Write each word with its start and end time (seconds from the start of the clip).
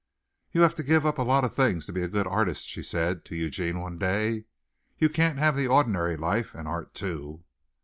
"You 0.51 0.61
have 0.61 0.73
to 0.77 0.83
give 0.83 1.05
up 1.05 1.19
a 1.19 1.21
lot 1.21 1.45
of 1.45 1.53
things 1.53 1.85
to 1.85 1.93
be 1.93 2.01
a 2.01 2.07
good 2.07 2.25
artist," 2.25 2.67
she 2.67 2.81
said 2.81 3.23
to 3.25 3.35
Eugene 3.35 3.79
one 3.81 3.99
day. 3.99 4.45
"You 4.97 5.09
can't 5.09 5.37
have 5.37 5.55
the 5.55 5.67
ordinary 5.67 6.17
life, 6.17 6.55
and 6.55 6.67
art 6.67 6.95
too." 6.95 7.43